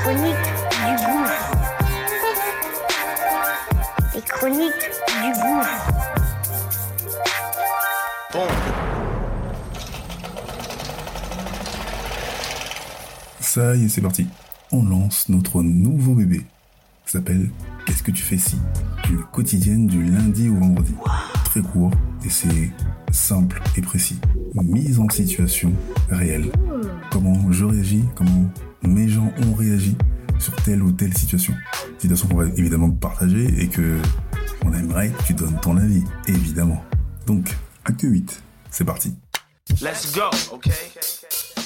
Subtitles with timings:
[0.00, 0.34] Chroniques
[0.86, 1.50] du gouffre.
[4.14, 4.90] Les chroniques
[5.22, 5.86] du gouffre.
[13.40, 14.26] Ça y est, c'est parti.
[14.72, 16.46] On lance notre nouveau bébé.
[17.04, 17.50] Ça s'appelle
[17.84, 18.56] Qu'est-ce que tu fais si?
[19.10, 20.94] Une quotidienne du lundi au vendredi.
[21.44, 21.90] Très court
[22.24, 22.70] et c'est
[23.10, 24.20] simple et précis.
[24.54, 25.72] Mise en situation
[26.08, 26.52] réelle.
[27.10, 28.48] Comment je réagis, comment
[28.82, 29.96] mes gens ont réagi
[30.38, 31.54] sur telle ou telle situation.
[31.98, 33.98] Situation qu'on va évidemment partager et que
[34.64, 36.82] on aimerait que tu donnes ton avis, évidemment.
[37.26, 39.14] Donc, acte 8, c'est parti.
[39.80, 40.70] Let's go, okay?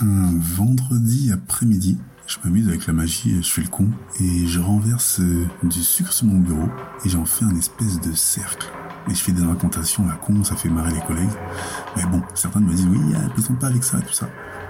[0.00, 3.88] Un vendredi après-midi, je m'amuse avec la magie, je fais le con,
[4.20, 6.68] et je renverse euh, du sucre sur mon bureau,
[7.04, 8.66] et j'en fais un espèce de cercle.
[9.10, 11.30] Et je fais des incantations à con, ça fait marrer les collègues.
[11.96, 14.28] Mais bon, certains me disent, oui, ah, plaisante pas avec ça, tout ça.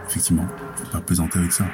[0.08, 1.66] Effectivement, faut pas plaisanter avec ça.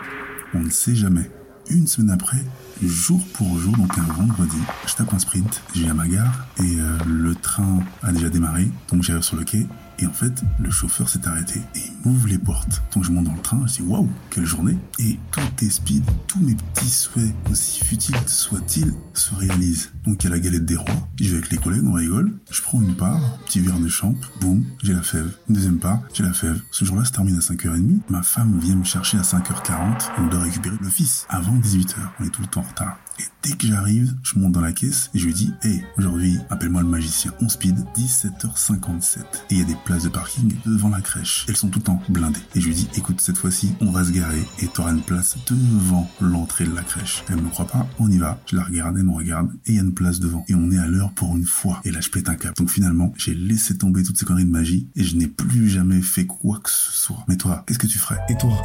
[0.55, 1.31] On ne sait jamais.
[1.71, 2.43] Une semaine après,
[2.83, 6.81] jour pour jour, donc un vendredi, je tape un sprint, j'ai à ma gare, et
[6.81, 9.67] euh, le train a déjà démarré, donc j'arrive sur le quai,
[9.99, 12.83] et en fait, le chauffeur s'est arrêté et il m'ouvre les portes.
[12.95, 16.05] Donc je monte dans le train, je dis waouh, quelle journée Et tout est speed,
[16.27, 19.91] tous mes petits souhaits, aussi futiles soient-ils, se réalisent.
[20.05, 22.33] Donc il y a la galette des rois, je vais avec les collègues, on rigole,
[22.51, 25.31] je prends une part, petit verre de champ, boum, j'ai la fève.
[25.49, 26.61] Une deuxième part, j'ai la fève.
[26.71, 30.41] Ce jour-là se termine à 5h30, ma femme vient me chercher à 5h40, on doit
[30.41, 32.99] récupérer le fils avant 18h, on est tout le temps en retard.
[33.19, 36.39] Et dès que j'arrive, je monte dans la caisse et je lui dis Hey, aujourd'hui,
[36.51, 37.33] appelle-moi le magicien.
[37.41, 39.21] On speed, 17h57.
[39.21, 41.47] Et il y a des places de parking devant la crèche.
[41.49, 42.41] Elles sont tout le temps blindées.
[42.55, 45.37] Et je lui dis Écoute, cette fois-ci, on va se garer et t'auras une place
[45.49, 47.25] devant l'entrée de la crèche.
[47.29, 48.39] Elle me croit pas, on y va.
[48.47, 50.45] Je la regarde, elle me regarde et il y a une place devant.
[50.49, 51.81] Et on est à l'heure pour une fois.
[51.85, 52.55] Et là, je pète un cap.
[52.57, 56.03] Donc finalement, j'ai laissé tomber toutes ces conneries de magie et je n'ai plus jamais
[56.03, 57.25] fait quoi que ce soit.
[57.29, 58.19] Mais toi, qu'est-ce que tu ferais?
[58.29, 58.63] Et toi,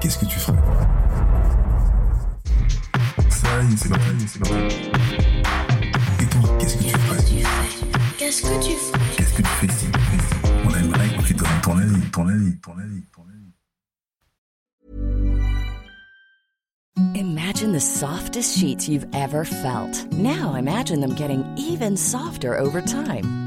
[0.00, 0.58] qu'est-ce que tu ferais?
[3.76, 4.76] Ça y est, c'est parti, c'est parti.
[6.20, 7.22] Et toi, qu'est-ce que tu ferais
[8.18, 9.86] Qu'est-ce que tu fais Qu'est-ce que tu fais ici
[10.64, 13.52] On aimerait que tu donnes ton avis, ton avis, ton avis, ton avis.
[17.14, 20.06] Imagine the softest sheets you've ever felt.
[20.12, 23.41] Now imagine them getting even softer over time.